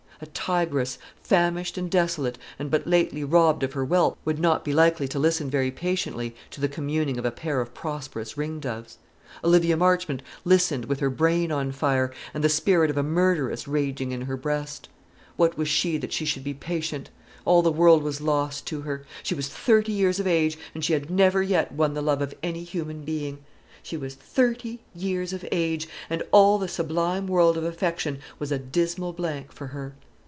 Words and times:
A 0.23 0.27
tigress, 0.27 0.99
famished 1.15 1.79
and 1.79 1.89
desolate, 1.89 2.37
and 2.59 2.69
but 2.69 2.85
lately 2.85 3.23
robbed 3.23 3.63
of 3.63 3.73
her 3.73 3.83
whelps, 3.83 4.19
would 4.23 4.37
not 4.37 4.63
be 4.63 4.71
likely 4.71 5.07
to 5.07 5.17
listen 5.17 5.49
very 5.49 5.71
patiently 5.71 6.35
to 6.51 6.61
the 6.61 6.67
communing 6.67 7.17
of 7.17 7.25
a 7.25 7.31
pair 7.31 7.59
of 7.59 7.73
prosperous 7.73 8.37
ringdoves. 8.37 8.99
Olivia 9.43 9.75
Marchmont 9.75 10.21
listened 10.45 10.85
with 10.85 10.99
her 10.99 11.09
brain 11.09 11.51
on 11.51 11.71
fire, 11.71 12.11
and 12.35 12.43
the 12.43 12.49
spirit 12.49 12.91
of 12.91 12.97
a 12.97 13.01
murderess 13.03 13.67
raging 13.67 14.11
in 14.11 14.21
her 14.21 14.37
breast. 14.37 14.89
What 15.37 15.57
was 15.57 15.67
she 15.67 15.97
that 15.97 16.13
she 16.13 16.23
should 16.25 16.43
be 16.43 16.53
patient? 16.53 17.09
All 17.43 17.63
the 17.63 17.71
world 17.71 18.03
was 18.03 18.21
lost 18.21 18.67
to 18.67 18.81
her. 18.81 19.03
She 19.23 19.33
was 19.33 19.49
thirty 19.49 19.91
years 19.91 20.19
of 20.19 20.27
age, 20.27 20.55
and 20.75 20.85
she 20.85 20.93
had 20.93 21.09
never 21.09 21.41
yet 21.41 21.71
won 21.71 21.95
the 21.95 22.01
love 22.03 22.21
of 22.21 22.35
any 22.43 22.63
human 22.63 23.03
being. 23.03 23.39
She 23.81 23.97
was 23.97 24.13
thirty 24.13 24.81
years 24.93 25.33
of 25.33 25.43
age, 25.51 25.87
and 26.11 26.21
all 26.31 26.59
the 26.59 26.67
sublime 26.67 27.25
world 27.25 27.57
of 27.57 27.63
affection 27.63 28.19
was 28.37 28.51
a 28.51 28.59
dismal 28.59 29.13
blank 29.13 29.51
for 29.51 29.65
her. 29.67 29.95